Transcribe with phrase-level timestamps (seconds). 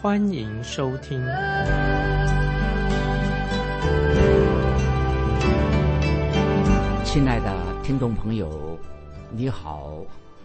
[0.00, 1.20] 欢迎收听。
[7.04, 8.78] 亲爱的听众朋友，
[9.32, 9.92] 你好，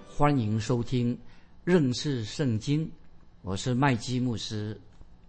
[0.09, 1.15] 欢迎收听。
[1.63, 2.91] 认识圣经，
[3.43, 4.75] 我是麦基牧师。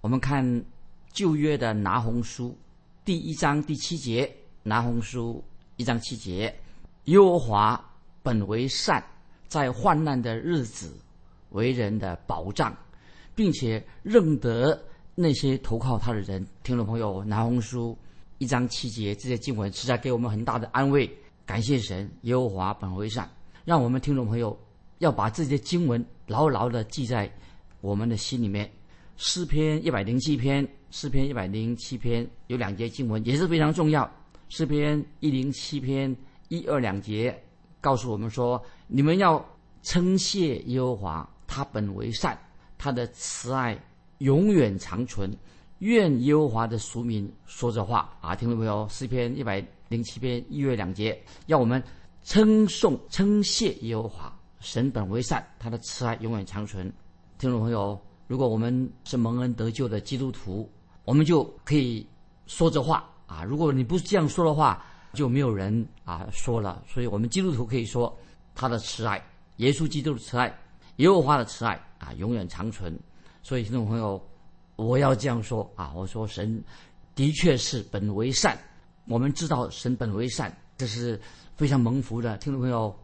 [0.01, 0.65] 我们看
[1.13, 2.57] 旧约的拿红书
[3.05, 5.45] 第一章第七节，拿红书
[5.77, 6.59] 一章七节，
[7.05, 7.79] 耶和华
[8.23, 9.05] 本为善，
[9.49, 10.97] 在患难的日子
[11.51, 12.75] 为人的保障，
[13.35, 14.81] 并且认得
[15.15, 16.47] 那些投靠他的人。
[16.63, 17.97] 听众朋友，拿红书
[18.39, 21.11] 一章七节这些经文实在给我们很大的安慰。
[21.47, 23.31] 感谢神，耶和华本为善，
[23.65, 24.59] 让我们听众朋友。
[24.99, 27.31] 要把这些经文牢牢的记在
[27.81, 28.71] 我们的心里面。
[29.17, 34.11] 诗篇一百零七篇，诗篇一百零七篇有两节经文也是非常重要。
[34.49, 36.17] 诗篇一零七篇
[36.49, 37.37] 一二两节
[37.81, 39.45] 告诉我们说：你们要
[39.83, 42.39] 称谢耶和华，他本为善，
[42.85, 43.83] 他的慈爱
[44.19, 45.35] 永远长存。
[45.79, 48.37] 愿耶和华的俗民说这话啊！
[48.37, 48.87] 听到没有？
[48.91, 51.83] 诗篇一百零七篇一月两节要我们
[52.25, 54.39] 称颂、称谢耶和华。
[54.61, 56.93] 神本为善，他的慈爱永远长存。
[57.39, 60.71] 听众朋友，如果我们是蒙恩得救的基督徒，
[61.07, 62.07] 我们就可以
[62.47, 63.43] 说这话啊。
[63.45, 66.83] 如果你不这样说的话，就没有人啊说了。
[66.87, 68.15] 所以我们基督徒可以说
[68.55, 69.23] 他的慈爱，
[69.57, 70.55] 耶稣基督的慈爱，
[70.97, 72.99] 耶和华的慈爱啊，永远长存。
[73.43, 74.21] 所以听众朋友，
[74.77, 76.63] 我要这样说啊，我说神
[77.15, 78.59] 的确是本为善，
[79.07, 81.21] 我们知道神本为善，这是
[81.55, 82.37] 非常蒙福的。
[82.39, 82.95] 听众朋友。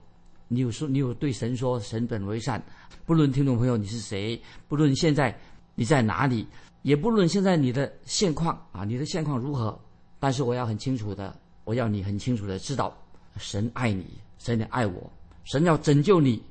[0.52, 2.60] 你有说，你有对神说，神本为善。
[3.06, 5.32] 不论听众朋友你是谁，不论现在
[5.76, 6.44] 你在哪里，
[6.82, 9.80] 也不论现在你的现况啊，你的现况如何，
[10.18, 12.92] 但是我要很清楚的，我要你很清楚的知道，
[13.36, 14.04] 神爱你，
[14.38, 15.08] 神也爱我，
[15.44, 16.42] 神要拯救你，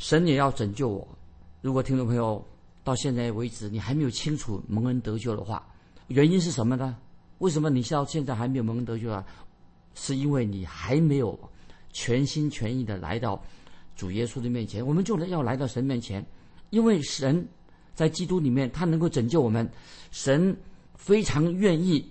[0.00, 1.06] 神也要拯救我。
[1.60, 2.44] 如果听众朋友
[2.82, 5.62] 到现在为止你还没有清楚蒙恩得救的话，
[6.08, 6.96] 原因是什么呢？
[7.38, 9.24] 为什么你到现在还没有蒙恩得救啊？
[9.94, 11.38] 是因为你还没有。
[11.92, 13.42] 全心全意的来到
[13.96, 16.24] 主耶稣的面前，我们就要来到神面前，
[16.70, 17.44] 因为神
[17.96, 19.68] 在基督里面，他能够拯救我们。
[20.12, 20.56] 神
[20.94, 22.08] 非常愿意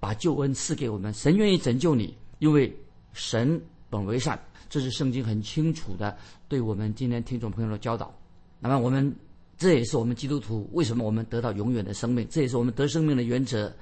[0.00, 2.74] 把救恩赐给我们，神愿意拯救你，因为
[3.12, 3.60] 神
[3.90, 6.16] 本为善，这是圣经很清楚的
[6.48, 8.12] 对我们今天听众朋友的教导。
[8.60, 9.14] 那么我们
[9.56, 13.72] 这也是我们基督徒为什么我们得到永远的生命，这也是我们得生命的原则，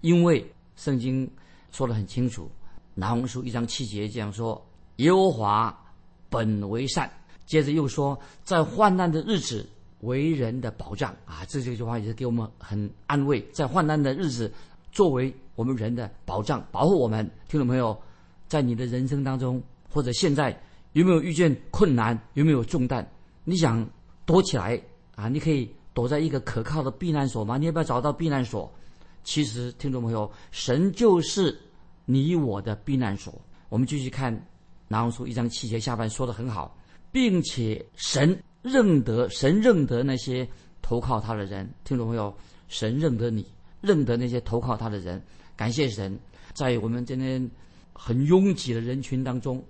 [0.00, 0.44] 因为
[0.76, 1.28] 圣经
[1.72, 2.50] 说得很清楚，
[2.94, 4.64] 拿红书一章七节这样说。
[4.96, 5.76] 耶和华
[6.28, 7.10] 本为善，
[7.46, 9.68] 接着又说，在患难的日子
[10.02, 11.44] 为人的保障啊！
[11.48, 14.52] 这这句话也是给我们很安慰，在患难的日子
[14.92, 17.28] 作为我们人的保障，保护我们。
[17.48, 18.00] 听众朋友，
[18.46, 19.60] 在你的人生当中，
[19.94, 20.60] 或者现在
[20.94, 22.20] 有没有遇见困难？
[22.32, 23.08] 有没有重担？
[23.44, 23.88] 你想
[24.26, 24.82] 躲起来
[25.14, 25.28] 啊？
[25.28, 27.56] 你可以躲在一个可靠的避难所吗？
[27.56, 28.68] 你要不要找到避难所？
[29.22, 31.56] 其实，听众朋友，神就是
[32.06, 33.32] 你我的避难所。
[33.68, 34.34] 我们继续看。
[34.86, 36.76] 拿红书一章七节下半说的很好，
[37.10, 40.46] 并且神认得神认得那些
[40.82, 42.32] 投靠他的人，听众朋友，
[42.68, 43.46] 神认得你，
[43.80, 45.20] 认得那些投靠他的人，
[45.56, 46.16] 感谢神，
[46.52, 47.50] 在我们今天
[47.94, 49.64] 很拥挤的人群当中，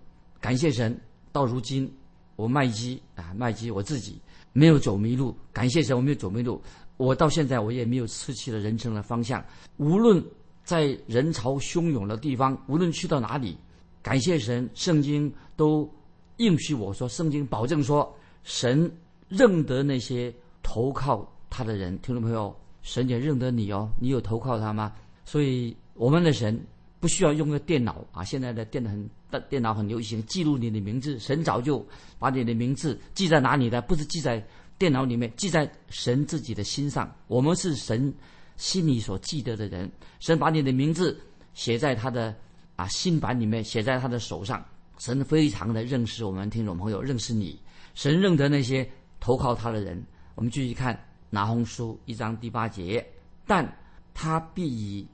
[0.44, 0.94] 感谢神，
[1.32, 1.91] 到如今
[2.37, 4.21] 我麦基啊麦基我自己
[4.53, 6.60] 没有走迷路，感谢神我没有走迷路，
[6.99, 9.43] 我到现在我也没有失去了人生的方向，
[9.78, 10.22] 无论
[10.62, 13.56] 在人潮汹涌的地方，无论去到哪里。
[14.03, 15.91] 感谢神，圣经都
[16.37, 18.94] 应许我说，圣经保证说，神
[19.31, 20.31] 认得那些
[20.62, 21.99] 投靠他的人。
[22.00, 24.93] 听众朋友，神也认得你哦，你有投靠他吗？
[25.25, 26.62] 所以我们的神
[27.04, 29.10] 不需要用个电脑啊，现在的电脑很
[29.50, 31.18] 电脑很流行，记录你的名字。
[31.18, 31.86] 神早就
[32.18, 33.82] 把你的名字记在哪里的？
[33.82, 34.42] 不是记在
[34.78, 37.14] 电脑里面，记在神自己的心上。
[37.26, 38.10] 我们是神
[38.56, 41.20] 心里所记得的人，神把你的名字
[41.52, 42.34] 写在他的。
[42.76, 44.64] 啊，新版里面写在他的手上，
[44.98, 47.60] 神非常的认识我们听众朋友，认识你，
[47.94, 48.84] 神认得那些
[49.20, 50.02] 投靠他的人。
[50.34, 50.98] 我们继续看
[51.30, 53.06] 拿红书一章第八节，
[53.46, 53.64] 但
[54.12, 55.06] 他必以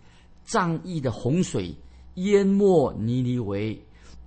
[0.51, 1.73] 仗义的洪水
[2.15, 3.81] 淹没尼尼维，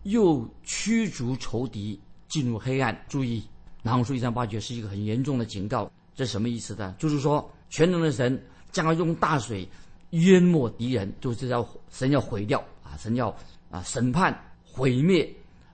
[0.03, 1.99] 又驱逐仇敌
[2.29, 2.97] 进入黑暗。
[3.09, 3.43] 注意，
[3.81, 6.95] 拿红书一章八节是一个很严重的警告，这什么意思呢？
[6.97, 8.41] 就是说，全能的神
[8.71, 9.67] 将要用大水
[10.11, 13.27] 淹没敌人，就是要神要毁掉啊，神要
[13.69, 14.33] 啊审判
[14.63, 15.29] 毁灭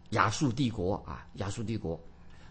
[0.09, 1.99] 亚述帝国啊，亚述帝国。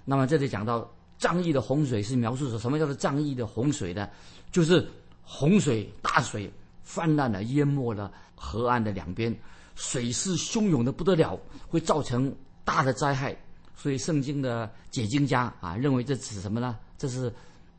[0.04, 4.08] 那么这里讲到仗义的洪水是描述说什么叫做仗义的洪水呢？
[4.52, 4.88] 就是
[5.20, 6.48] 洪水大水
[6.88, 9.38] 泛滥了，淹没了河岸的两边，
[9.74, 11.38] 水势汹涌的不得了，
[11.68, 13.36] 会造成大的灾害。
[13.76, 16.78] 所以圣经的解经家啊认为这指什么呢？
[16.96, 17.30] 这是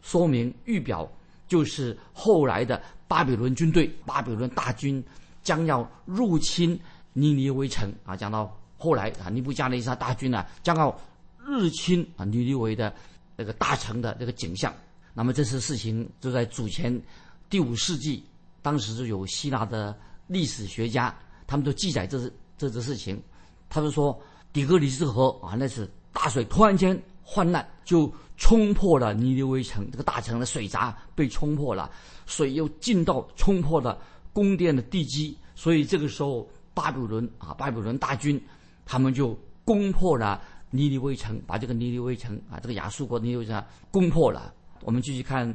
[0.03, 1.11] 说明预表，
[1.47, 5.03] 就是后来的巴比伦军队、巴比伦大军
[5.41, 6.79] 将要入侵
[7.13, 8.15] 尼尼微城啊。
[8.15, 10.95] 讲到后来啊，尼布加尼撒大军呢将要
[11.35, 12.93] 入侵啊尼尼微的
[13.35, 14.71] 那个大城的这个景象。
[15.15, 17.01] 那么这次事情就在主前
[17.49, 18.23] 第五世纪，
[18.61, 19.97] 当时就有希腊的
[20.27, 21.15] 历史学家，
[21.47, 22.19] 他们都记载这
[22.57, 23.21] 这这事情，
[23.69, 24.19] 他们说。
[24.51, 31.87] 底格里斯河啊，那是大水突然间泛滥，就冲破了尼尼微城这个大城的水闸被冲破了，
[32.25, 33.95] 水又进到冲破了
[34.33, 38.41] 宫殿的地基，所以这个时候巴比伦啊，巴比伦大军
[38.87, 40.41] 他们就攻破了
[40.71, 44.51] 尼尼微城，把这个尼尼微城啊，这个亚述国尼尼微城攻破了。
[44.81, 45.47] 我们继续看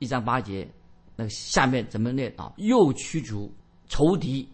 [0.00, 0.70] 一章八节，
[1.16, 2.52] 那下面怎么念啊？
[2.56, 3.52] 又驱逐
[3.88, 4.48] 仇敌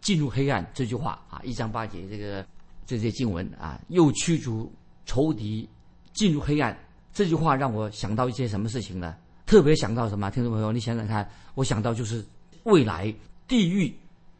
[0.00, 2.46] 进入黑暗这句话啊，一章八节这个。
[2.86, 4.68] 这些经文啊，又驱逐
[5.06, 5.68] 仇敌
[6.12, 6.76] 进入黑暗，
[7.12, 9.14] 这句话让我想到一些什么事情呢？
[9.46, 10.28] 特别想到什么？
[10.28, 12.26] 听众朋友，你想想看，我想到就是
[12.64, 13.14] 未来
[13.46, 13.94] 地狱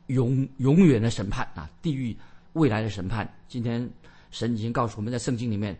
[0.08, 2.16] 永永远的审判啊，地狱
[2.54, 3.32] 未来的审判。
[3.46, 3.88] 今天
[4.32, 5.78] 神已经告诉我们在圣经里面，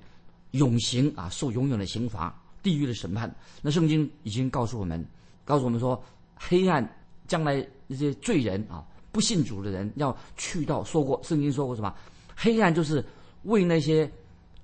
[0.53, 2.33] 永刑啊，受永远的刑罚，
[2.63, 3.35] 地狱的审判。
[3.63, 5.05] 那圣经已经告诉我们，
[5.51, 6.01] 告诉我们说，
[6.37, 6.89] 黑暗
[7.27, 11.93] 将来那些罪人啊，不信主的人要去到，说过圣经说过什么？
[12.37, 13.05] 黑暗就是
[13.43, 14.11] 为那些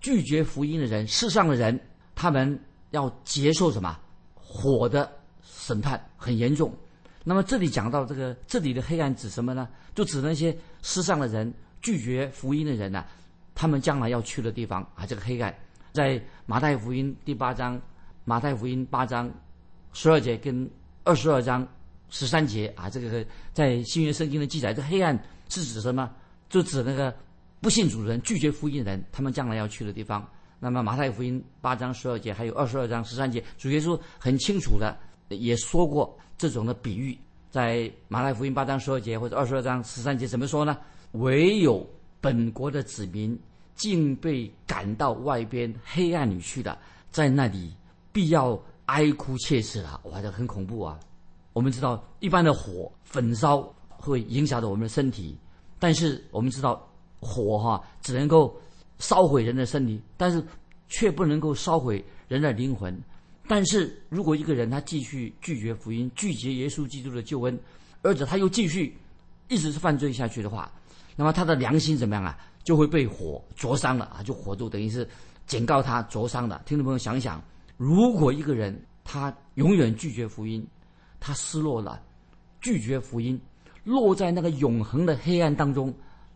[0.01, 1.79] 拒绝福音的人，世上的人，
[2.15, 2.59] 他们
[2.93, 3.99] 要接受什么
[4.35, 5.11] 火的
[5.43, 6.73] 审判，很严重。
[7.25, 9.69] 那么这里讲到这个，这里的黑暗指什么呢？
[9.95, 13.05] 就指那些世上的人，拒绝福音的人呢？
[13.55, 15.53] 他们将来要去的地方啊，这个黑暗，
[15.93, 17.81] 在马太福音第八章，
[18.25, 19.29] 马太福音八章
[19.97, 20.71] 十二节跟
[21.05, 21.67] 二十二章
[22.11, 26.11] 十三节啊，这个在新约圣经的记载，这黑暗是指什么？
[26.51, 27.15] 就指那个。
[27.59, 30.25] 不信主人、拒绝福音的人，他们将来要去的地方。
[30.61, 34.97] 那么马太福音八章十二节，还有二十二章十三节，主耶稣很清楚的
[35.31, 37.17] 也说过这种的比喻。
[37.51, 40.77] 在马太福音八章十二节或者二十二章十三节怎么说呢？
[41.13, 41.85] 唯有
[42.21, 43.37] 本国的子民
[43.75, 46.79] 竟被赶到外边黑暗里去的，
[47.11, 47.73] 在那里
[48.13, 50.01] 必要哀哭切齿啊。
[50.05, 50.99] 哇，这很恐怖啊！
[51.53, 55.37] 我们知道一般的火焚烧会影响到我们的身体，
[55.79, 56.85] 但是我们知道。
[57.19, 58.55] 火哈只能够
[58.99, 60.45] 烧毁人的身体，但是
[60.87, 62.97] 却不能够烧毁人的灵魂。
[63.49, 67.59] 但是如果一个人他继续拒绝福音，拒绝耶稣基督的救恩，
[68.03, 68.97] 而且他又继续
[69.49, 70.71] 一直是犯罪下去的话，
[71.17, 72.39] 那么他的良心怎么样啊？
[72.63, 74.23] 就会被火灼伤了啊！
[74.23, 75.09] 就火就等于是
[75.47, 76.61] 警告他灼伤的。
[76.67, 77.43] 听众朋友想想，
[77.77, 80.67] 如果一个人他永远拒绝福音，
[81.21, 82.03] 他失落了，
[82.61, 83.41] 拒绝福音，
[83.85, 85.93] 落在那个永恒的黑暗当中。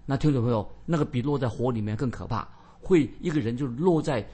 [0.07, 2.47] 那听众朋友，那个比落在火里面更可怕，
[2.81, 4.27] 会一个人就落在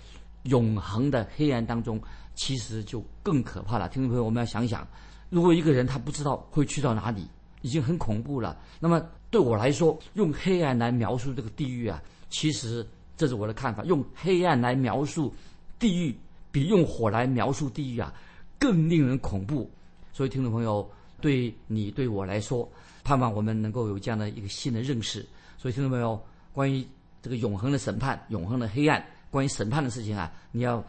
[0.45, 2.01] 永恒的黑暗当中，
[2.35, 3.89] 其实就更可怕了。
[3.89, 4.87] 听众朋友，我们要想想，
[5.29, 7.29] 如果一个人他不知道会去到哪里，
[7.63, 8.59] 已经很恐怖了。
[8.81, 12.87] 那么对我来说，用黑暗来描述这个地狱啊，其实
[13.17, 13.85] 这是我的看法。
[13.85, 15.35] 用黑暗来描述
[15.79, 16.17] 地狱，
[16.57, 18.11] 比用火来描述地狱啊，
[18.59, 19.71] 更令人恐怖。
[20.11, 22.67] 所以，听众朋友，对你对我来说，
[23.05, 25.21] 盼望我们能够有这样的一个新的认识。
[25.59, 26.19] 所以听众朋友？
[26.55, 26.83] 关于
[27.21, 30.83] 这个永恒的审判、永恒的黑暗，关于审判的事情啊，你要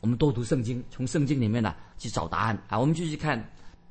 [0.00, 2.76] 我们多读圣经，从圣经里面呢去找答案啊。
[2.76, 3.40] 我们继续看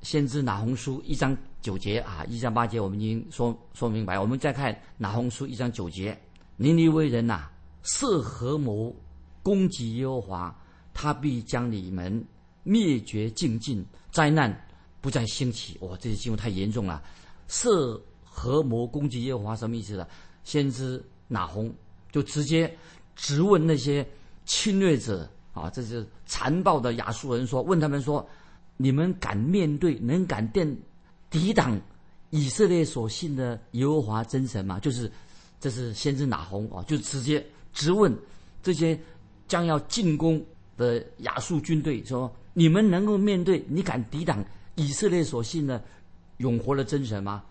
[0.02, 4.20] 先知拿红书一章九节啊，一章八节我们已经说说明白。
[4.20, 6.20] 我们再看拿红书一章九节：
[6.58, 7.48] 尼尼微人呐，
[7.84, 8.94] 设合谋
[9.42, 10.54] 攻击耶和华，
[10.94, 12.26] 他必将你们
[12.64, 14.68] 灭绝尽尽，灾难
[15.02, 15.78] 不再兴起。
[15.82, 17.02] 哇，这些经文太严重了，
[17.48, 18.02] 设。
[18.36, 20.08] 合谋攻击耶和华什么意思呢？
[20.44, 21.72] 先知拿红
[22.12, 22.76] 就直接
[23.16, 24.04] 直问那些
[24.44, 28.28] 侵略者啊，这是残暴的亚述人说，问他们说：
[28.76, 30.76] 你们敢面对，能敢电
[31.30, 31.80] 抵挡
[32.32, 34.80] 以色列所信的耶和华真神吗？
[34.80, 35.12] 就是
[35.60, 38.12] 这是先知拿红啊，就直接直问
[38.64, 39.00] 这些
[39.48, 40.44] 将要进攻
[40.78, 44.44] 的亚述军队说：你们能够面对，你敢抵挡
[44.76, 45.84] 以色列所信的
[46.38, 47.44] 永活的真神吗？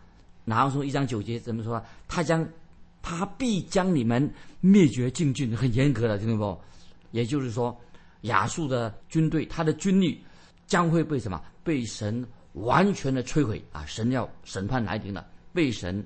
[0.45, 1.83] 然后说一章九节怎么说？
[2.09, 2.47] 他将，
[3.01, 4.29] 他必将你们
[4.61, 6.61] 灭绝尽尽，很严格的，听懂不？
[7.13, 7.79] 也就是说，
[8.23, 10.21] 亚述的军队，他的军力
[10.67, 11.41] 将会被什么？
[11.63, 13.87] 被神完全的摧毁啊！
[13.87, 16.05] 神要审判来临了，被神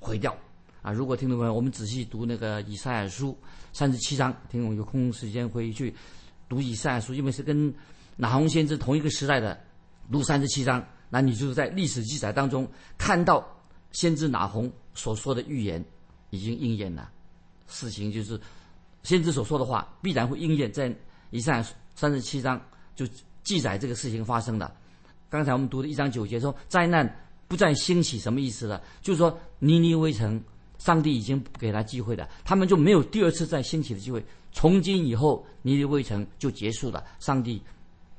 [0.00, 0.36] 毁掉
[0.82, 0.90] 啊！
[0.90, 3.38] 如果听众朋友，我们仔细读那个以赛亚书
[3.72, 5.94] 三十七章，听懂有空时间回去
[6.48, 7.72] 读以赛亚书，因为是跟
[8.16, 9.58] 拿红先知同一个时代的，
[10.10, 13.46] 读三十七章，那你就是在历史记载当中看到
[13.92, 15.84] 先知拿红所说的预言
[16.30, 17.10] 已经应验了，
[17.66, 18.40] 事情就是
[19.02, 20.94] 先知所说的话必然会应验，在
[21.30, 22.60] 以赛亚三十七章
[22.94, 23.06] 就
[23.42, 24.74] 记载这个事情发生的。
[25.28, 27.08] 刚才我们读的一章九节说灾难
[27.48, 28.80] 不再兴起，什么意思呢？
[29.02, 30.42] 就是说尼尼微城，
[30.78, 34.24] 上帝已经给他机会了，他们就没有第二次再兴起的机会。
[34.52, 37.60] 从今以后，尼尼微城就结束了，上帝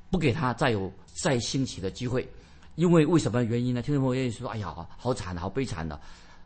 [0.10, 2.28] 不给他再有再兴起的机会。
[2.76, 3.82] 因为为什么原因呢？
[3.82, 6.00] 听众朋友愿意说：“哎呀，好惨，好悲惨的！”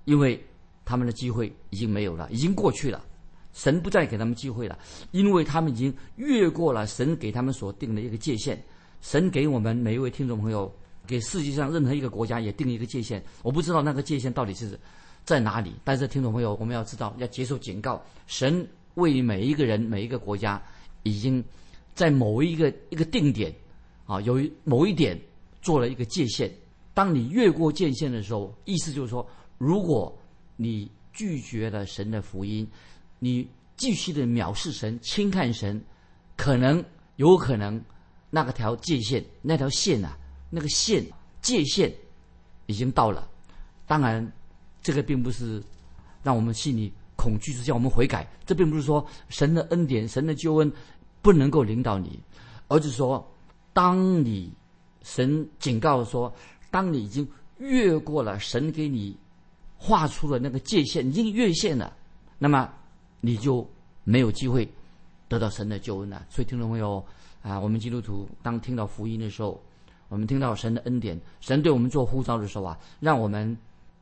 [0.05, 0.41] 因为
[0.85, 3.03] 他们的机会已经没有了，已经过去了，
[3.51, 4.79] 神不再给他们机会了，
[5.11, 8.63] 因为他们已经越过了神给他们所定的一个界限。
[9.01, 10.73] 神给我们每一位听众朋友，
[11.05, 13.21] 给世界上任何一个国家也定一个界限。
[13.43, 14.79] 我不知道那个界限到底是
[15.23, 18.01] 在哪里，但是听众朋友，我们要知道，要接受警告。
[18.27, 20.61] 神为每一个人、每一个国家，
[21.03, 21.43] 已经
[21.93, 23.53] 在某一个一个定点，
[24.05, 25.19] 啊，有某一点
[25.61, 26.51] 做了一个界限。
[26.93, 29.25] 当你越过界限的时候，意思就是说，
[29.57, 30.17] 如果
[30.55, 32.67] 你拒绝了神的福音，
[33.19, 33.47] 你
[33.77, 35.81] 继续的藐视神、轻看神，
[36.35, 36.83] 可能
[37.15, 37.81] 有可能。
[38.33, 40.15] 那个条界限，那条线呐，
[40.49, 41.05] 那个线
[41.41, 41.93] 界限
[42.65, 43.29] 已经到了。
[43.85, 44.31] 当然，
[44.81, 45.61] 这个并不是
[46.23, 48.27] 让我们心里恐惧，是叫我们悔改。
[48.45, 50.71] 这并不是说神的恩典、神的救恩
[51.21, 52.19] 不能够领导你，
[52.67, 53.25] 而是说，
[53.73, 54.51] 当你
[55.03, 56.33] 神警告说，
[56.69, 59.17] 当你已经越过了神给你
[59.77, 61.95] 画出的那个界限，已经越线了，
[62.37, 62.71] 那么
[63.19, 63.67] 你就
[64.03, 64.67] 没有机会
[65.27, 66.25] 得到神的救恩了。
[66.29, 67.03] 所以，听众朋友。
[67.43, 69.59] 啊，我们基督徒当听到福音的时候，
[70.09, 73.57] 我们听到神的恩典，神对我们做呼召的时候啊，让我们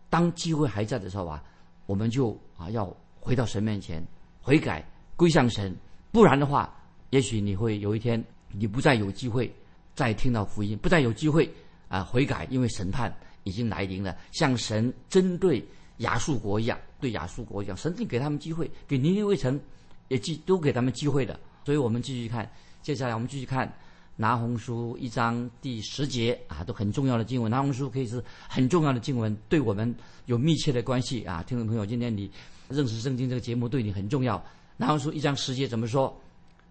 [0.09, 1.43] 当机会还在的时候啊，
[1.85, 4.03] 我们就啊要回到神面前
[4.41, 4.83] 悔改
[5.15, 5.75] 归向神，
[6.11, 6.73] 不然的话，
[7.11, 9.53] 也许你会有一天你不再有机会
[9.93, 11.49] 再听到福音，不再有机会
[11.87, 13.13] 啊悔改，因为审判
[13.43, 15.63] 已经来临了，像神针对
[15.97, 19.59] 亚述国一样，对亚述国一样，神定给他们机会，给尼尼微城
[20.07, 22.49] 也记都给他们机会的，所以我们继续看。
[22.81, 23.71] 接下来我们继续看
[24.21, 27.49] 拿红书一章第十节啊，都很重要的经文。
[27.49, 29.95] 拿红书可以是很重要的经文，对我们
[30.25, 31.41] 有密切的关系啊。
[31.43, 32.29] 听众朋友，今天你
[32.67, 34.43] 认识圣经这个节目对你很重要。
[34.75, 36.13] 拿红书一章十节怎么说？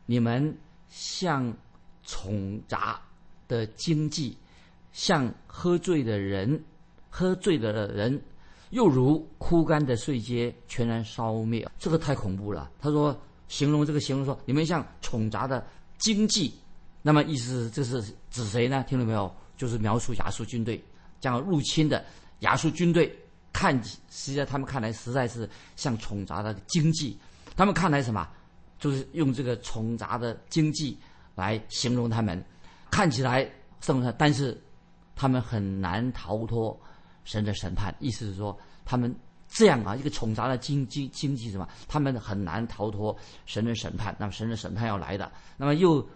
[0.05, 0.55] 你们
[0.91, 1.51] 像
[2.05, 3.01] 宠杂
[3.49, 4.37] 的经济，
[4.93, 6.63] 像喝醉的人，
[7.09, 8.21] 喝醉的人，
[8.69, 11.67] 又如枯干的碎秸，全然烧灭。
[11.79, 12.71] 这个太恐怖了。
[12.79, 15.67] 他说，形容这个形容说，你们像宠杂的。
[15.97, 16.55] 经济，
[17.03, 18.85] 那么意思这是指谁呢？
[18.89, 19.35] 听到没有？
[19.57, 20.81] 就是描述亚述军队
[21.21, 22.05] 将要入侵的
[22.41, 23.13] 亚述军队，
[23.53, 27.19] 看实际上他们看来实在是像宠杂的经济，
[27.57, 28.29] 他们看来什么？
[28.79, 30.97] 就是用这个宠杂的经济
[31.35, 32.41] 来形容他们，
[32.89, 33.51] 看起来
[33.81, 34.57] 胜利，但是
[35.17, 36.79] 他们很难逃脱
[37.25, 37.93] 神的审判。
[37.99, 39.13] 意思是说，他们
[39.49, 41.69] 这样啊，一个宠杂的经济经济什么？
[41.89, 44.15] 他们很难逃脱神的审判。
[44.21, 45.29] 那么神的审判要来的。
[45.57, 46.09] 那么又，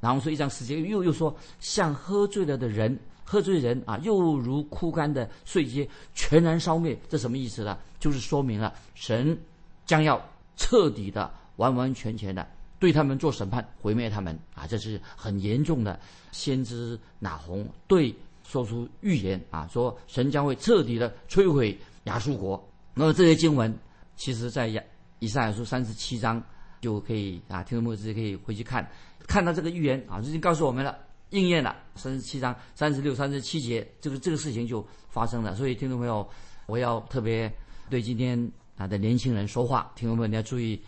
[0.00, 6.98] 然后说一张时间又又说，像喝醉了的人，喝醉人啊，又如枯干的碎秸，全然烧灭。
[7.08, 7.78] 这什么意思呢？
[7.98, 9.38] 就是说明了神
[9.84, 10.18] 将要
[10.56, 14.66] 彻底的、完完全全的对他们做审判，毁灭他们啊！
[14.66, 16.00] 这是很严重的。
[16.32, 22.66] 先知哪红对说出预言啊，说神将会彻底的摧毁亚述国。
[22.94, 23.76] 那么这些经文，
[24.16, 24.82] 其实在亚
[25.18, 26.42] 以赛亚书三十七章。
[26.80, 28.90] 就可以啊，听众朋友自己可以回去看，
[29.30, 30.98] 看到这个预言啊，已经告诉我们了，
[31.30, 31.76] 应验了。
[31.94, 35.54] 三十七章三十六、三十七节，这个这个事情就发生了。
[35.54, 36.28] 所以听众朋友，
[36.66, 37.48] 我要特别
[37.88, 40.82] 对今天啊的年轻人说话，听众朋友你要注意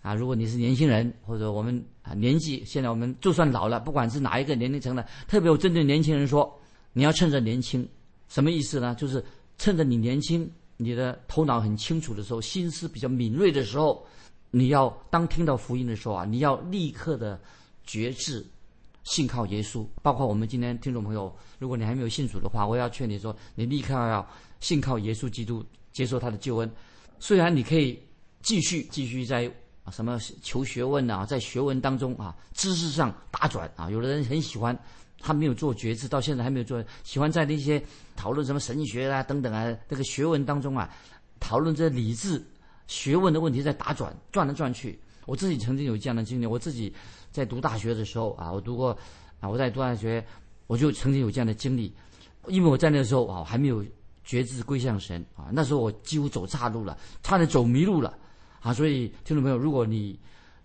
[0.00, 6.56] 啊，如果你是年轻人或者我们啊年纪，现在我们就算老了，不管是哪一个年龄层的，特别我针对年轻人说，
[6.92, 7.84] 你要趁着年轻，
[8.28, 8.94] 什么意思呢？
[8.94, 9.24] 就是
[9.56, 14.06] 趁着你年轻，你的头脑很清楚的时候，心思比较敏锐的时候。
[14.50, 17.38] 你要当听到福音的时候啊，你要立刻的
[17.88, 18.46] 觉志，
[19.04, 19.84] 信靠耶稣。
[20.02, 24.24] 包括我们今天听众朋友，如果你还没有信主的话，我要劝你说，你立刻要
[24.60, 26.70] 信靠耶稣基督，接受他的救恩。
[27.18, 27.98] 虽然你可以
[28.42, 29.50] 继续继续在
[29.90, 33.90] 什么求学问啊，在学问当中啊，知识上打转啊。
[33.90, 34.78] 有的人很喜欢，
[35.18, 37.82] 他没有做决志，到现在还没有做，喜欢在那些
[38.14, 40.88] 讨论什么神学啊等等啊这个学问当中啊，
[41.40, 42.44] 讨论这理智。
[42.86, 44.98] 学问的问题在打转，转来转去。
[45.26, 46.46] 我自己曾经有这样的经历。
[46.46, 46.90] 我自己
[47.30, 48.96] 在读大学的时候啊，我读过
[49.40, 50.24] 啊，我在读大学，
[50.66, 51.92] 我就曾经有这样的经历。
[52.46, 53.84] 因为我在那个时候啊还没有
[54.24, 58.16] 觉志归向神啊，那时候我几乎走岔路了，差点走迷路了
[58.60, 58.72] 啊。
[58.72, 60.18] 所以听众朋友，如果你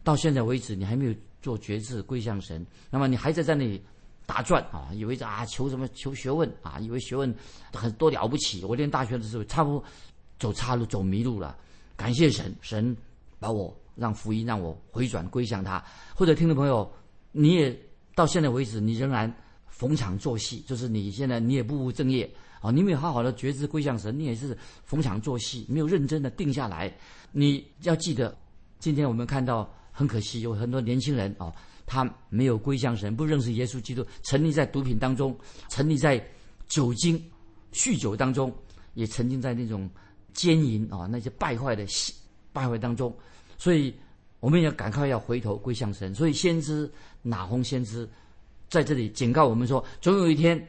[0.03, 3.83] 到现在为止你还没有做觉志归向神，那么你还在在那里
[4.25, 7.33] 打转啊，以为啊求什么求学问啊，以为学问
[7.73, 8.63] 很多了不起。
[8.63, 9.83] 我念大学的时候，差不多
[10.39, 11.57] 走岔路走迷路了，
[11.97, 12.95] 感谢神，神
[13.39, 15.83] 把我让福音让我回转归向他。
[16.15, 16.91] 或者听众朋友，
[17.31, 17.77] 你也
[18.15, 19.33] 到现在为止，你仍然。
[19.75, 22.31] 逢场作戏，就是你现在你也不务正业
[22.61, 26.95] 啊，你没有好好的觉知归向神，你也是逢场作戏，没有认真的定下来。
[27.31, 28.37] 你要记得，
[28.77, 31.51] 今天我们看到很可惜，有很多年轻人啊，
[31.87, 35.35] 他没有归向神，不认识耶稣基督，沉溺在毒品当中，
[35.67, 36.23] 沉溺在
[36.67, 37.21] 酒精、
[37.73, 38.55] 酗酒当中，
[38.93, 39.89] 也沉浸在那种
[40.33, 41.83] 奸淫啊那些败坏的
[42.53, 43.13] 败坏当中。
[43.57, 43.93] 所以
[44.39, 46.13] 我们要赶快要回头归向神。
[46.13, 46.91] 所以先知
[47.21, 48.07] 哪红先知。
[48.69, 50.67] 在这里警告我们说，总有一天，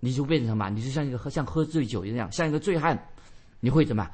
[0.00, 0.70] 你就变成什么？
[0.70, 2.98] 你就像一个喝像喝醉酒一样，像一个醉汉，
[3.60, 4.10] 你会怎么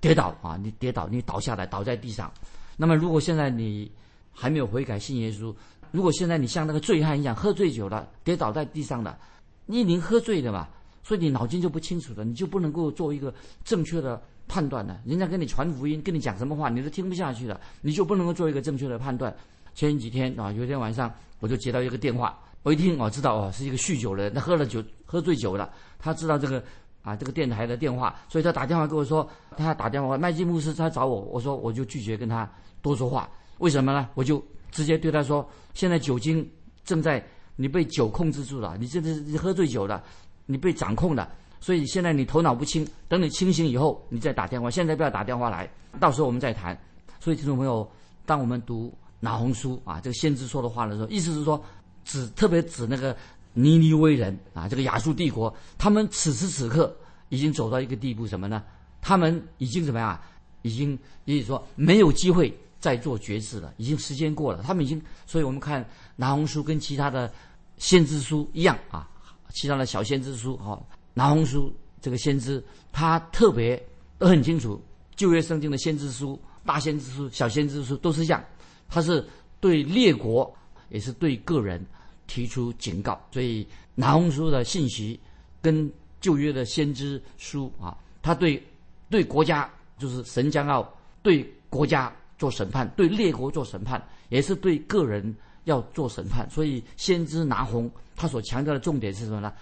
[0.00, 0.56] 跌倒啊？
[0.56, 2.32] 你跌倒，你倒下来，倒在地上。
[2.78, 3.92] 那么，如果现在你
[4.32, 5.54] 还没有悔改信耶稣，
[5.90, 9.18] 如果现在你像那个醉汉一样喝醉酒了，跌倒在地上了，
[9.66, 10.66] 你已经喝醉了嘛？
[11.02, 13.32] 所以你脑筋就不清楚了，你就不能够做一个
[13.64, 15.00] 正确的判断了。
[15.04, 19.34] 人家跟你传福音，跟你讲什么话，你都听不下去了，你就不能够做一个正确的判断。
[19.74, 22.38] 前几天啊，有一天晚上，我就接到一个电话。
[22.62, 25.72] 我一听，我知道哦，是一个酗酒的人，他喝了酒，喝醉酒了。
[25.98, 26.62] 他知道这个
[27.02, 32.48] 啊，这个电台的电话，所以他打电话跟我说，他打电话，麦基牧师他找我，我说我就拒绝跟他
[32.80, 33.28] 多说话。
[33.58, 34.08] 为什么呢？
[34.14, 36.48] 我就直接对他说，现在酒精
[36.84, 37.24] 正在
[37.56, 40.04] 你被酒控制住了，你这是喝醉酒了，
[40.46, 41.28] 你被掌控了，
[41.60, 45.70] 所以现在你头脑不清，等你清醒以后，你再打电话，现在不要打电话来，
[46.00, 46.78] 到时候我们再谈。
[47.20, 47.90] 所以听众朋友，
[48.26, 51.62] 当我们读拿红书啊，这个先知说的话的时候，意思是说。
[52.04, 53.16] 指特别指那个
[53.52, 56.92] 尼尼微人啊，这个亚述帝国，他们此时此刻
[57.28, 58.60] 已经走到一个地步，什么呢？
[59.00, 60.20] 他们已经怎么样？
[60.62, 64.64] 已经也就说没有机会再做决志了，已经时间过了。
[64.64, 67.32] 他们已经，所以我们看拿红书跟其他的
[67.78, 69.08] 先知书一样啊，
[69.52, 70.82] 其他的小先知书哈，
[71.14, 73.80] 拿红书这个先知他特别
[74.18, 74.82] 都很清楚，
[75.14, 78.44] 旧约圣经的先知书、大先知书、小先知书都是这样，
[78.88, 79.24] 他是
[79.60, 80.52] 对列国。
[80.90, 81.82] 也是对个人
[82.26, 85.18] 提出警告，所以拿红书的信息
[85.62, 88.62] 跟旧约的先知书啊，他对
[89.08, 90.86] 对国家就是神将要
[91.22, 96.48] 对国家做审判，对列国做审判，也是对个人要做审判。
[96.50, 99.52] 所以先知拿红他所强调的重点是什么呢？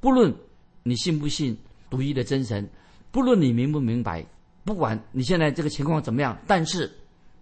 [0.00, 0.34] 不论
[0.82, 1.56] 你信不信
[1.90, 2.68] 独一的真神，
[3.10, 4.24] 不论你明不明白，
[4.64, 6.90] 不管你现在这个情况怎么样，但是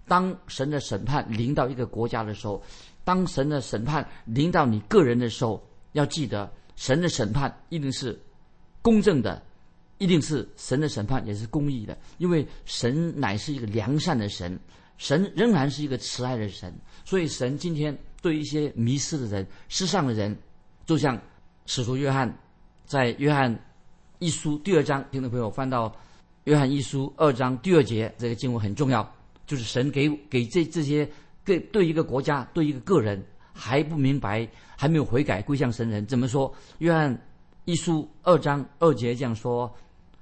[0.06, 2.62] 当神的审判临到一个国家的时候。
[3.06, 8.18] 当神的审判临到你个人的时候，要记得神的审判一定是
[8.80, 9.42] 公正的，
[9.98, 14.58] 一定是神的审判也是公义的，因为神乃是一个良善的神，
[14.96, 16.72] 神仍然是一个慈爱的神，
[17.04, 20.36] 所以神今天对一些迷失的人、失丧的人，
[20.86, 21.20] 就像
[21.66, 22.32] 使徒约翰
[22.84, 23.58] 在约翰
[24.18, 25.94] 一书第二章，听众朋友翻到
[26.44, 29.08] 约翰一书二章第二节，这个经文很重要，
[29.46, 31.08] 就是神给给这这些。
[31.46, 36.50] 对对一个国家，对一个个人还不明白，还没有悔改归向神人，怎么说？
[36.78, 37.14] 约翰
[37.66, 39.70] 一书二章二节这样说：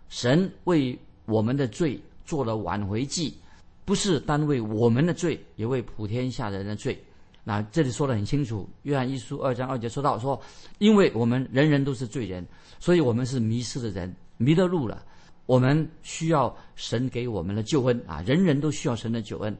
[0.08, 3.38] 神为我们的罪做了挽回祭，
[3.85, 7.03] 不是单为我们的罪，也为普天下人的罪。
[7.45, 8.68] 那这里说的很清楚。
[8.83, 10.40] 约翰一书二章二节说到说，
[10.79, 12.47] 因为我们人人都是罪人，
[12.79, 15.05] 所以我们是迷失的人，迷了路了。
[15.47, 18.23] 我们需要神给我们的救恩啊！
[18.23, 19.55] 人人都需要神的救恩。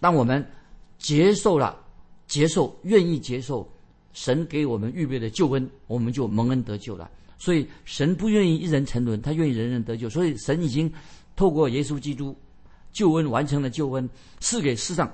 [0.00, 0.44] 当我们
[0.98, 1.78] 接受了，
[2.26, 3.66] 接受，愿意接受
[4.12, 7.08] 神给我们预备的救恩，我们就蒙恩得救了。
[7.38, 10.10] 所以神不愿意一人沉沦，他愿意人人得救。
[10.10, 10.92] 所以神已经
[11.36, 12.36] 透过耶稣基督
[12.92, 14.08] 救恩完成了救恩，
[14.40, 15.10] 赐给世上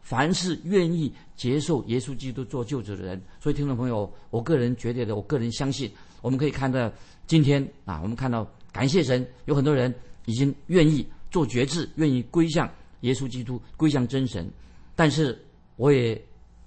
[0.00, 3.20] 凡是愿意接受耶稣基督做救主的人。
[3.40, 5.90] 所以听众朋友，我个人觉得的，我个人相信，
[6.22, 6.90] 我们可以看到
[7.26, 12.68] 今天啊，我们看到感谢神，有很多人已经愿意做决志，愿意归向
[13.00, 14.50] 耶稣基督，归向真神。
[14.96, 15.38] 但是，
[15.76, 16.20] 我也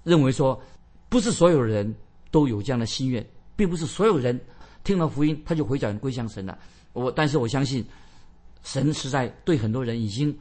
[0.04, 0.60] 认为说，
[1.08, 1.94] 不是所有人
[2.30, 4.40] 都有这样的心愿，并不是所有人
[4.84, 6.58] 听了福音他就回转归向神了。
[6.92, 7.84] 我，但是我相信，
[8.62, 10.34] 神实在对很多人已经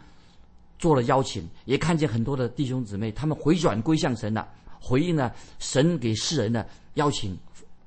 [0.82, 4.46] 做了邀请，也看见很多的弟兄姊妹他们回转归向神了，
[4.82, 7.38] 回应了神给世人的邀请，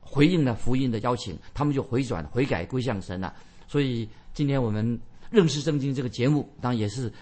[0.01, 3.35] 回应了福音的邀请，他们就回转悔改归向神了。
[3.69, 4.99] 所以，今天我们
[5.31, 7.13] 认识圣经这个节目，当然也是。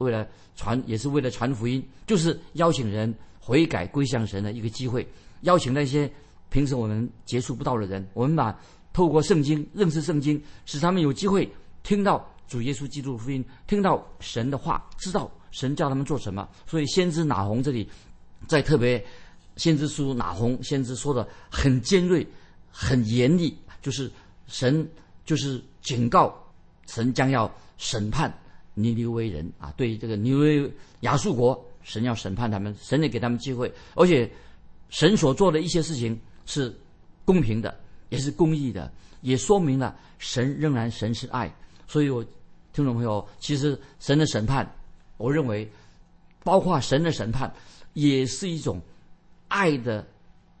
[0.00, 5.06] 为了传，也是为了传福音，就是邀请人悔改归向神的一个机会。
[5.42, 6.10] 邀请那些
[6.48, 8.58] 平时我们接触不到的人，我们把
[8.94, 11.46] 透过圣经认识圣经，使他们有机会
[11.82, 16.46] 听到主耶稣基督的福音，听到神的话，知道神叫他们做什么。
[16.66, 17.88] 所以先知拿红这里，
[18.48, 19.02] 在特别
[19.56, 22.26] 先知书拿红先知说的很尖锐、
[22.70, 24.10] 很严厉，就是
[24.48, 24.86] 神
[25.24, 26.36] 就是警告
[26.88, 28.36] 神将要审判
[28.74, 34.30] 尼尼微人啊，对于这个尼微亚述国，神要审判他们，神也给他们机会，而且
[34.88, 36.76] 神所做的一些事情是
[37.24, 37.78] 公平的。
[38.10, 41.48] 也是公义的，也说明了神仍然神是爱。
[41.86, 42.26] 所以，我
[42.72, 44.70] 听众朋友，其实神的审判，
[45.16, 45.70] 我认为，
[46.44, 47.52] 包括神的审判，
[47.94, 48.80] 也是一种
[49.48, 50.06] 爱的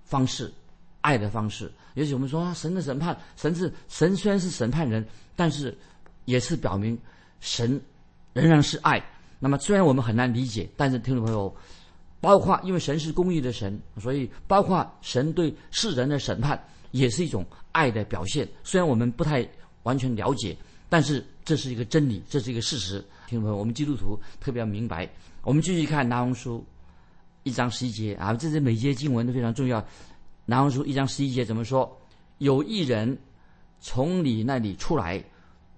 [0.04, 0.52] 方式，
[1.00, 1.70] 爱的方式。
[1.94, 5.76] 也许我们说啊神的审判，神是神虽然是审判人，但是
[6.24, 6.98] 也是表明
[7.40, 7.80] 神
[8.32, 9.02] 仍然是爱。
[9.38, 11.54] 那么，虽然我们很难理解，但是听众朋友，
[12.20, 16.62] 包括因为神是公义的神，所以包括神对世人的审判。
[16.92, 19.48] 也是一种爱的表现，虽然我们不太
[19.84, 20.56] 完全了解，
[20.90, 23.02] 但是这是一个真理，这是一个事实。
[23.28, 25.08] 听众朋友，我们基督徒特别要明白。
[25.42, 26.62] 我们继续看拿红书
[27.44, 29.82] 一章十一节啊，这是每节经文都非常重要。
[30.44, 31.96] 拿红书一章十一节怎么说？
[32.38, 33.16] 有一人
[33.80, 35.22] 从你那里出来，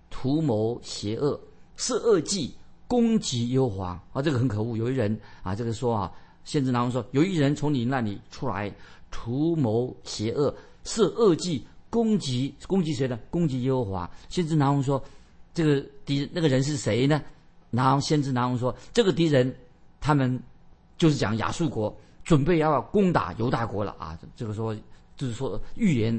[0.08, 1.38] 图谋邪恶，
[1.76, 2.54] 是恶计，
[2.88, 4.78] 攻击幽皇啊，这个很可恶。
[4.78, 6.10] 有一人啊，这个说啊，
[6.44, 8.74] 先知拿红说，有一人从你那里出来，
[9.10, 10.54] 图谋邪恶。
[10.84, 13.20] 是恶计攻击攻击谁呢？
[13.28, 14.10] 攻击耶和华。
[14.30, 15.04] 先知拿红说
[15.52, 17.20] ：“这个敌那个人是谁呢？”
[17.70, 19.54] 然后先知拿红说：“这个敌人，
[20.00, 20.42] 他们
[20.96, 24.18] 就是讲亚述国准备要攻打犹大国了啊！
[24.34, 24.74] 这个说
[25.18, 26.18] 就是说预言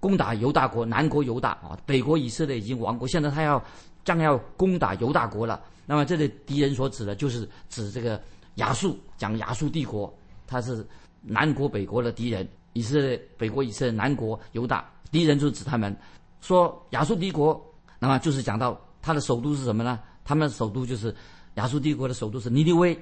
[0.00, 3.62] 攻打犹大国，南国犹大啊，北国以色列已经亡国，现在他要
[4.04, 5.62] 将要攻打犹大国了。
[5.86, 8.20] 那么这里敌人所指的就是指这个
[8.56, 10.14] 亚述，讲亚述帝国，
[10.46, 10.86] 他是
[11.22, 15.96] 南国北国的敌人。”以色列北国以色列南国犹大敌人就指他们，
[16.42, 17.58] 说亚述帝国，
[17.98, 19.98] 那么就是讲到他的首都是什么呢？
[20.24, 21.14] 他们的首都就是
[21.54, 22.96] 亚述帝国的首都是尼尼微。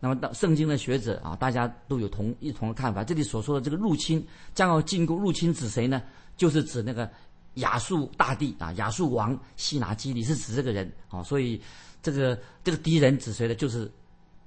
[0.00, 3.04] 那么到圣经的学者啊，大家都有同一同的看法。
[3.04, 6.02] 这里所说的这个入侵将要进攻，入侵指谁呢？
[6.36, 7.08] 就是指那个
[7.54, 11.22] 亚述大帝啊，亚述王西拿基利是指这个人啊。
[11.22, 11.62] 所以
[12.02, 13.54] 这个这个敌人指谁呢？
[13.54, 13.88] 就是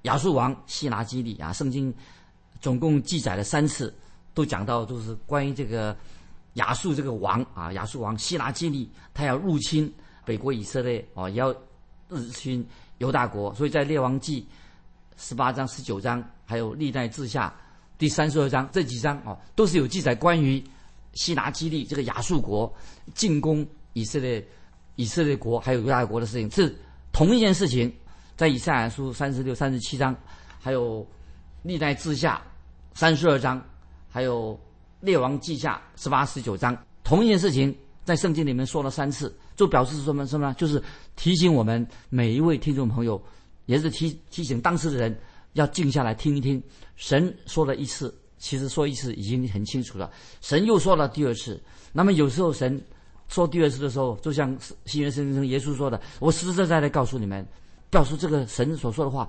[0.01, 1.53] 亚述王西拿基利啊。
[1.53, 1.93] 圣经
[2.59, 3.93] 总共记载了三次。
[4.35, 5.97] 都讲到，就是关于这个
[6.55, 9.91] 亚述这个王啊，亚述王希拿基利，他要入侵
[10.23, 11.55] 北国以色列啊，也要
[12.09, 12.63] 入侵
[12.99, 13.51] 犹大国。
[13.55, 14.45] 所以在列王记
[15.17, 17.51] 十八章、十九章，还有历代志下
[17.97, 20.63] 第三十二章这几章啊，都是有记载关于
[21.13, 22.71] 希拿基利这个亚述国
[23.13, 24.45] 进攻以色列、
[24.97, 26.75] 以色列国还有犹大国的事情，是
[27.11, 27.91] 同一件事情。
[28.35, 30.13] 在以赛亚书三十六、三十七章，
[30.59, 31.07] 还有
[31.63, 32.41] 历代志下
[32.93, 33.63] 三十二章。
[34.15, 34.53] 还有
[35.01, 36.73] 《列王记下》十八、十九章，
[37.03, 37.75] 同一件事情
[38.05, 40.53] 在圣经里面说了三次，就表示什么什么？
[40.53, 40.81] 就是
[41.17, 43.21] 提醒我们每一位听众朋友，
[43.65, 45.19] 也是提提醒当时的人
[45.51, 46.63] 要静下来听一听。
[46.95, 50.09] 神说了一次，其实说一次已经很清楚了。
[50.39, 51.61] 神又说了第二次。
[51.91, 52.81] 那么有时候神
[53.27, 57.45] 说第二次的时候，就像新约圣经耶稣说的：“我实实在在的告诉你们，
[57.91, 59.27] 告诉这个神所说的话，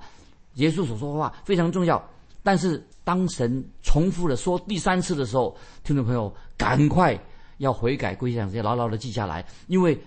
[0.53, 2.01] 耶稣所说的话非常重要。”
[2.47, 7.13] 但是当神重复的说第三次的时候，听众朋友赶快
[7.57, 10.01] 要悔改归向，要牢牢的记下来，因为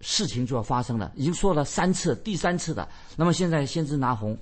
[0.00, 1.10] 事情就要发生了。
[1.16, 4.38] 已经说了三次，第三次的，那么现在先知拿红，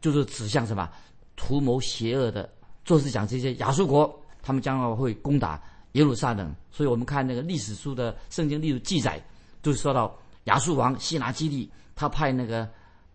[0.00, 0.88] 就是指向什么？
[1.34, 2.48] 图谋邪恶的，
[2.84, 4.08] 就是讲这些亚述国，
[4.40, 5.60] 他们将要会攻打
[5.94, 6.54] 耶路撒冷。
[6.70, 9.20] 所以我们看那个历史书的圣经历史记载，
[9.60, 12.70] 就是说到亚述王希拿基利，他派那个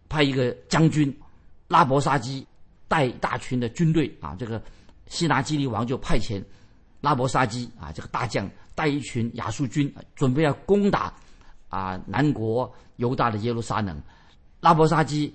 [0.10, 1.17] 派一个将军
[1.69, 2.45] 拉伯沙基。
[2.88, 4.62] 带大群的军队啊，这个
[5.08, 6.43] 希拿基利王就派遣
[7.02, 11.13] 拉伯沙基啊，这个大将带一群亚述军，准备要攻打
[11.69, 14.02] 啊南国犹大的耶路撒冷。
[14.60, 15.34] 拉伯沙基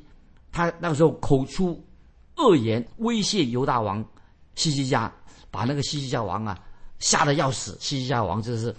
[0.50, 1.82] 他那个时候口出
[2.36, 4.04] 恶言，威胁犹大王
[4.54, 5.12] 西西家，
[5.50, 6.58] 把那个西西家王啊
[6.98, 7.76] 吓得要死。
[7.80, 8.74] 西西家王就是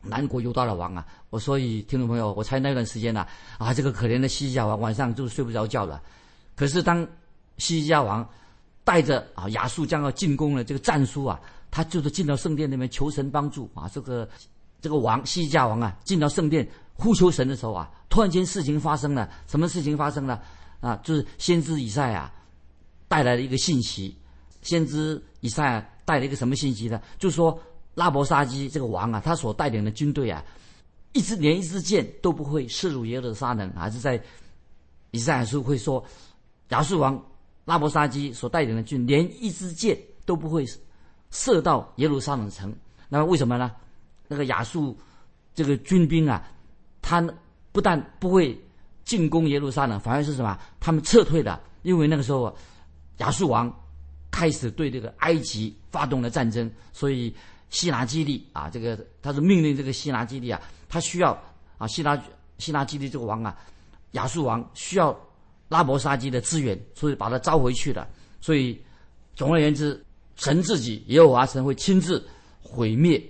[0.00, 1.06] 南国犹大的王啊。
[1.30, 3.26] 我所以听众朋友，我猜那段时间呢
[3.58, 6.02] 啊，这个可怜的西西家王晚上就睡不着觉了。
[6.56, 7.06] 可是当
[7.58, 8.28] 西西家王
[8.82, 11.40] 带着啊亚述将要进攻的这个战书啊，
[11.70, 13.88] 他就是进到圣殿那边求神帮助啊。
[13.92, 14.28] 这个
[14.80, 20.42] 这个王西西家王啊，进到圣殿呼求神的时候啊，突然间事情发生了，什么事情发生了
[20.80, 20.96] 啊？
[21.02, 22.30] 就是先知以赛亚
[23.08, 24.16] 带来了一个信息。
[24.62, 27.00] 先知以赛亚带了一个什么信息呢？
[27.18, 27.58] 就是说
[27.94, 30.44] 拉伯沙基这个王啊，他所带领的军队啊，
[31.12, 34.22] 一支连一支箭都不会射入耶路撒冷，还是在
[35.10, 36.04] 以赛亚书会说
[36.68, 37.22] 亚述王。
[37.64, 40.64] 拉伯沙基所带领的军连一支箭都不会
[41.30, 42.74] 射到耶路撒冷城，
[43.08, 43.72] 那么为什么呢？
[44.28, 44.96] 那个亚述
[45.54, 46.46] 这个军兵啊，
[47.02, 47.22] 他
[47.72, 48.58] 不但不会
[49.04, 50.58] 进攻耶路撒冷，反而是什么？
[50.80, 52.56] 他们撤退的，因为那个时候
[53.18, 53.72] 亚述王
[54.30, 57.34] 开始对这个埃及发动了战争，所以
[57.70, 61.36] 希拿基地啊，这个他是命令这个希拿基地啊，他需要
[61.78, 62.20] 啊希拿
[62.58, 63.56] 希拿基地这个王啊，
[64.12, 65.14] 亚述王需要
[65.68, 68.08] 拉伯沙基的资源，所以把他招回去了。
[68.40, 68.80] 所以
[69.34, 70.04] 总而言之，
[70.36, 72.26] 神自己耶和华神会亲自
[72.60, 73.22] 毁灭。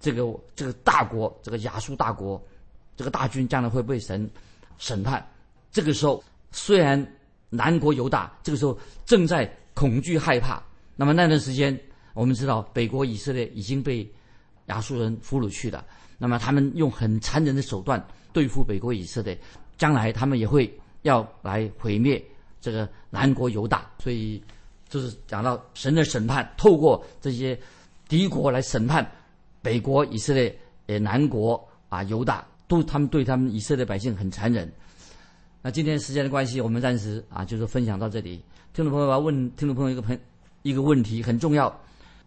[0.00, 0.24] 这个
[0.56, 2.44] 这个大国，这个亚述大国，
[2.96, 4.28] 这个大军将来会被神
[4.76, 5.24] 审判。
[5.70, 7.06] 这个时候，虽然
[7.50, 10.60] 南国犹大这个时候正在恐惧害怕，
[10.96, 11.78] 那么那段时间，
[12.14, 14.10] 我们知道北国以色列已经被
[14.66, 15.84] 亚述人俘虏去了。
[16.18, 19.38] 那么他们用很残忍的手段对付北国以色列，
[19.78, 20.68] 将来他们也会
[21.02, 22.22] 要来毁灭
[22.60, 23.90] 这个南国犹大。
[23.98, 24.42] 所以，
[24.88, 27.58] 就是讲到神的审判，透过这些
[28.08, 29.08] 敌国来审判。
[29.62, 30.52] 北国以色列，
[30.86, 34.68] 呃，南国啊，犹大都他们对他们以色列百姓很残忍。
[35.62, 38.42] 那今天时间的关系，我们暂时啊，就是分享到这里。
[38.74, 40.18] 听众朋友要问听众朋友一个朋
[40.62, 41.72] 一个问题很重要。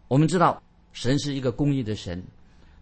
[0.07, 2.23] 我们知道神是一个公义的神，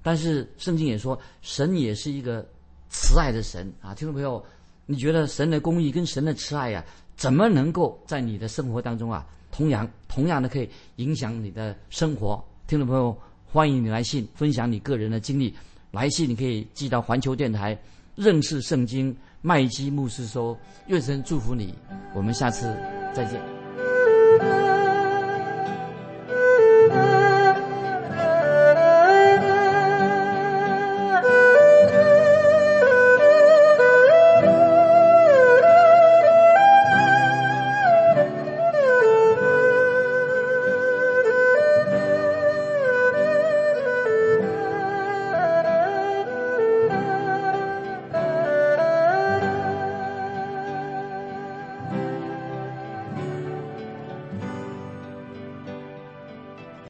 [0.04, 2.48] 但是圣经也说神也是一个
[2.90, 3.96] 慈爱的神啊。
[3.96, 4.46] 听众朋友，
[4.86, 6.84] 你觉得神的公义跟神的慈爱呀，
[7.16, 12.44] 怎么能够在你的生活当中啊，同样同样的可以影响你的生活？
[12.68, 13.16] 听众朋友。
[13.46, 15.54] 欢迎你来信分享你个人的经历，
[15.92, 17.80] 来信你可以寄到环球电台
[18.16, 21.72] 认识圣经麦基牧师收，愿神祝福你，
[22.16, 22.76] 我们下次
[23.14, 24.83] 再见。